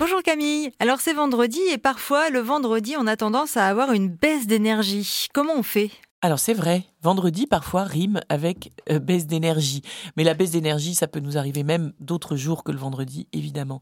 Bonjour 0.00 0.22
Camille. 0.22 0.70
Alors 0.78 1.00
c'est 1.00 1.12
vendredi 1.12 1.58
et 1.72 1.76
parfois 1.76 2.30
le 2.30 2.38
vendredi 2.38 2.94
on 2.96 3.08
a 3.08 3.16
tendance 3.16 3.56
à 3.56 3.66
avoir 3.66 3.90
une 3.90 4.08
baisse 4.08 4.46
d'énergie. 4.46 5.26
Comment 5.34 5.54
on 5.56 5.64
fait? 5.64 5.90
Alors 6.22 6.38
c'est 6.38 6.54
vrai, 6.54 6.84
vendredi 7.02 7.46
parfois 7.46 7.84
rime 7.84 8.20
avec 8.28 8.72
euh, 8.90 8.98
baisse 8.98 9.26
d'énergie. 9.26 9.82
Mais 10.16 10.24
la 10.24 10.34
baisse 10.34 10.50
d'énergie, 10.52 10.94
ça 10.94 11.06
peut 11.06 11.20
nous 11.20 11.38
arriver 11.38 11.62
même 11.62 11.92
d'autres 12.00 12.36
jours 12.36 12.64
que 12.64 12.72
le 12.72 12.78
vendredi, 12.78 13.26
évidemment. 13.32 13.80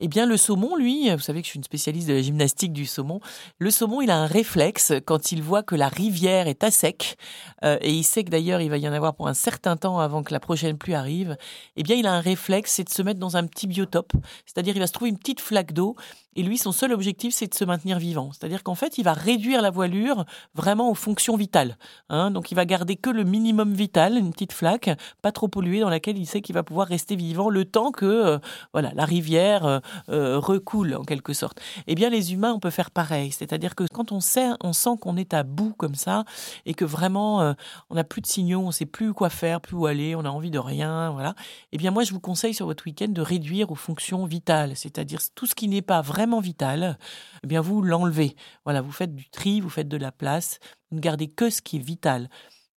Eh 0.00 0.06
bien, 0.06 0.26
le 0.26 0.36
saumon, 0.36 0.76
lui, 0.76 1.10
vous 1.10 1.18
savez 1.18 1.40
que 1.40 1.46
je 1.46 1.50
suis 1.50 1.58
une 1.58 1.64
spécialiste 1.64 2.06
de 2.06 2.12
la 2.12 2.22
gymnastique 2.22 2.72
du 2.72 2.86
saumon. 2.86 3.18
Le 3.58 3.68
saumon, 3.68 4.00
il 4.00 4.12
a 4.12 4.16
un 4.16 4.26
réflexe 4.26 4.92
quand 5.04 5.32
il 5.32 5.42
voit 5.42 5.64
que 5.64 5.74
la 5.74 5.88
rivière 5.88 6.46
est 6.46 6.62
à 6.62 6.70
sec, 6.70 7.16
euh, 7.64 7.78
et 7.80 7.92
il 7.92 8.04
sait 8.04 8.22
que 8.22 8.30
d'ailleurs 8.30 8.60
il 8.60 8.70
va 8.70 8.78
y 8.78 8.88
en 8.88 8.92
avoir 8.92 9.14
pour 9.14 9.26
un 9.26 9.34
certain 9.34 9.76
temps 9.76 9.98
avant 9.98 10.22
que 10.22 10.32
la 10.32 10.38
prochaine 10.38 10.78
pluie 10.78 10.94
arrive. 10.94 11.36
Eh 11.74 11.82
bien, 11.82 11.96
il 11.96 12.06
a 12.06 12.12
un 12.12 12.20
réflexe, 12.20 12.74
c'est 12.74 12.84
de 12.84 12.90
se 12.90 13.02
mettre 13.02 13.18
dans 13.18 13.36
un 13.36 13.44
petit 13.44 13.66
biotope. 13.66 14.12
C'est-à-dire, 14.46 14.76
il 14.76 14.78
va 14.78 14.86
se 14.86 14.92
trouver 14.92 15.10
une 15.10 15.18
petite 15.18 15.40
flaque 15.40 15.72
d'eau, 15.72 15.96
et 16.36 16.44
lui, 16.44 16.56
son 16.56 16.70
seul 16.70 16.92
objectif, 16.92 17.34
c'est 17.34 17.48
de 17.48 17.54
se 17.54 17.64
maintenir 17.64 17.98
vivant. 17.98 18.30
C'est-à-dire 18.30 18.62
qu'en 18.62 18.76
fait, 18.76 18.98
il 18.98 19.02
va 19.02 19.12
réduire 19.12 19.60
la 19.60 19.70
voilure 19.70 20.24
vraiment 20.54 20.88
aux 20.88 20.94
fonctions 20.94 21.36
vitales. 21.36 21.76
Hein. 22.10 22.30
Donc, 22.30 22.52
il 22.52 22.54
va 22.58 22.64
garder 22.64 22.96
que 22.96 23.08
le 23.08 23.22
minimum 23.22 23.72
vital, 23.72 24.16
une 24.16 24.32
petite 24.32 24.52
flaque, 24.52 24.90
pas 25.22 25.30
trop 25.30 25.46
polluée, 25.46 25.78
dans 25.78 25.88
laquelle 25.88 26.18
il 26.18 26.26
sait 26.26 26.40
qu'il 26.40 26.56
va 26.56 26.64
pouvoir 26.64 26.88
rester 26.88 27.14
vivant 27.14 27.50
le 27.50 27.64
temps 27.64 27.92
que, 27.92 28.04
euh, 28.04 28.38
voilà, 28.72 28.90
la 28.96 29.04
rivière 29.04 29.64
euh, 29.64 29.78
euh, 30.08 30.40
recoule 30.40 30.96
en 30.96 31.04
quelque 31.04 31.32
sorte. 31.32 31.60
Eh 31.86 31.94
bien, 31.94 32.10
les 32.10 32.32
humains, 32.32 32.52
on 32.52 32.58
peut 32.58 32.70
faire 32.70 32.90
pareil. 32.90 33.30
C'est-à-dire 33.30 33.76
que 33.76 33.84
quand 33.92 34.10
on 34.10 34.18
sait, 34.18 34.48
on 34.60 34.72
sent 34.72 34.96
qu'on 35.00 35.16
est 35.16 35.34
à 35.34 35.44
bout 35.44 35.72
comme 35.74 35.94
ça 35.94 36.24
et 36.66 36.74
que 36.74 36.84
vraiment 36.84 37.54
on 37.90 37.94
n'a 37.94 38.02
plus 38.02 38.20
de 38.22 38.26
signaux, 38.26 38.60
on 38.60 38.72
sait 38.72 38.86
plus 38.86 39.14
quoi 39.14 39.30
faire, 39.30 39.60
plus 39.60 39.76
où 39.76 39.86
aller, 39.86 40.16
on 40.16 40.24
a 40.24 40.28
envie 40.28 40.50
de 40.50 40.58
rien, 40.58 41.10
voilà. 41.12 41.34
Eh 41.70 41.78
bien, 41.78 41.92
moi, 41.92 42.02
je 42.02 42.12
vous 42.12 42.20
conseille 42.20 42.54
sur 42.54 42.66
votre 42.66 42.84
week-end 42.86 43.08
de 43.08 43.22
réduire 43.22 43.70
aux 43.70 43.76
fonctions 43.76 44.24
vitales, 44.24 44.74
c'est-à-dire 44.74 45.20
tout 45.36 45.46
ce 45.46 45.54
qui 45.54 45.68
n'est 45.68 45.82
pas 45.82 46.00
vraiment 46.00 46.40
vital, 46.40 46.98
eh 47.44 47.46
bien, 47.46 47.60
vous 47.60 47.82
l'enlevez. 47.82 48.34
Voilà, 48.64 48.80
vous 48.80 48.92
faites 48.92 49.14
du 49.14 49.30
tri, 49.30 49.60
vous 49.60 49.70
faites 49.70 49.88
de 49.88 49.96
la 49.96 50.10
place, 50.10 50.58
ne 50.92 51.00
gardez 51.00 51.28
que 51.28 51.50
ce 51.50 51.62
qui 51.62 51.76
est 51.76 51.80
vital. 51.80 52.28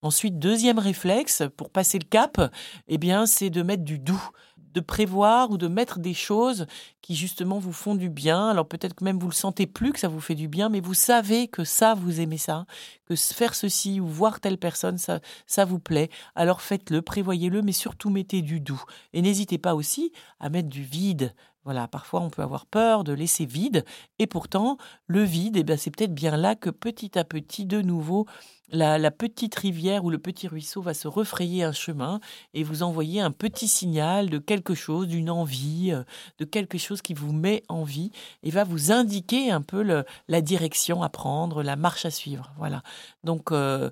Ensuite, 0.02 0.40
deuxième 0.40 0.80
réflexe 0.80 1.44
pour 1.56 1.70
passer 1.70 2.00
le 2.00 2.08
cap, 2.08 2.52
eh 2.88 2.98
bien, 2.98 3.28
c'est 3.28 3.52
de 3.52 3.62
mettre 3.62 3.84
du 3.84 4.00
doux, 4.00 4.32
de 4.74 4.80
prévoir 4.80 5.52
ou 5.52 5.58
de 5.58 5.68
mettre 5.68 6.00
des 6.00 6.14
choses 6.14 6.66
qui 7.02 7.16
justement 7.16 7.60
vous 7.60 7.74
font 7.74 7.96
du 7.96 8.10
bien. 8.10 8.50
Alors 8.50 8.68
peut-être 8.68 8.96
que 8.96 9.04
même 9.04 9.20
vous 9.20 9.28
le 9.28 9.34
sentez 9.34 9.68
plus 9.68 9.92
que 9.92 10.00
ça 10.00 10.08
vous 10.08 10.22
fait 10.22 10.36
du 10.36 10.48
bien, 10.48 10.70
mais 10.70 10.80
vous 10.80 10.94
savez 10.94 11.48
que 11.48 11.64
ça 11.64 11.94
vous 11.94 12.22
aimez 12.22 12.38
ça, 12.38 12.66
que 13.06 13.16
faire 13.16 13.56
ceci 13.56 14.00
ou 14.00 14.08
voir 14.08 14.40
telle 14.40 14.58
personne 14.58 14.98
ça 14.98 15.20
ça 15.46 15.66
vous 15.66 15.80
plaît. 15.80 16.10
Alors 16.36 16.62
faites-le, 16.62 17.02
prévoyez-le, 17.02 17.62
mais 17.62 17.72
surtout 17.74 18.10
mettez 18.10 18.42
du 18.42 18.60
doux 18.60 18.82
et 19.14 19.22
n'hésitez 19.22 19.58
pas 19.58 19.76
aussi 19.76 20.12
à 20.40 20.50
mettre 20.50 20.70
du 20.70 20.84
vide. 20.84 21.34
Voilà, 21.64 21.88
parfois 21.88 22.22
on 22.22 22.30
peut 22.30 22.42
avoir 22.42 22.66
peur 22.66 23.04
de 23.04 23.14
laisser 23.14 23.46
vide, 23.46 23.86
et 24.18 24.26
pourtant 24.26 24.78
le 25.06 25.22
vide, 25.22 25.58
eh 25.58 25.64
ben, 25.64 25.78
c'est 25.78 25.92
peut-être 25.92 26.14
bien 26.14 26.36
là 26.36 26.56
que 26.56 26.72
petit 26.72 27.20
à 27.20 27.24
petit, 27.24 27.66
de 27.66 27.82
nouveau, 27.82 28.26
la, 28.72 29.12
petite 29.12 29.56
rivière 29.56 30.04
ou 30.04 30.10
le 30.10 30.18
petit 30.18 30.48
ruisseau 30.48 30.82
va 30.82 30.94
se 30.94 31.08
refrayer 31.08 31.64
un 31.64 31.72
chemin 31.72 32.20
et 32.54 32.64
vous 32.64 32.84
envoyer 32.84 33.22
un 33.22 33.32
petit 33.32 33.68
signal 33.68 34.30
de 34.30 34.40
quelque 34.40 34.74
chose, 34.74 35.08
d'une 35.08 35.30
envie, 35.30 35.92
euh, 35.92 36.04
de 36.40 36.46
quelque 36.46 36.78
chose 36.78 37.02
qui 37.02 37.14
vous 37.14 37.34
met 37.34 37.64
en 37.68 37.84
vie 37.84 38.12
et 38.44 38.50
va 38.50 38.64
vous 38.64 38.92
indiquer 38.92 39.52
un 39.52 39.62
peu 39.62 40.04
la 40.28 40.42
direction 40.42 41.04
à 41.04 41.10
prendre, 41.10 41.64
la 41.64 41.76
marche 41.76 42.06
à 42.06 42.12
suivre. 42.12 42.52
Voilà. 42.58 42.82
Donc 43.24 43.52
euh, 43.52 43.92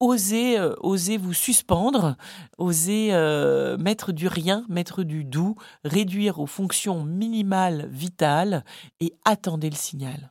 osez, 0.00 0.58
euh, 0.58 0.74
vous 1.18 1.34
suspendre, 1.34 2.16
osez 2.58 3.12
mettre 3.78 4.12
du 4.12 4.28
rien, 4.28 4.64
mettre 4.68 5.02
du 5.02 5.24
doux, 5.24 5.56
réduire 5.84 6.40
aux 6.40 6.46
fonctions 6.46 7.04
minimales 7.04 7.88
vitales 7.90 8.64
et 9.00 9.14
attendez 9.24 9.70
le 9.70 9.76
signal. 9.76 10.26